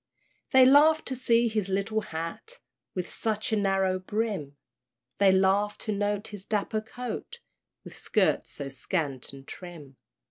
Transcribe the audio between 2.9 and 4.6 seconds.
With such a narrow brim;